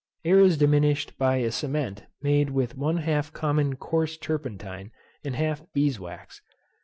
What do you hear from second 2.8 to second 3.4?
half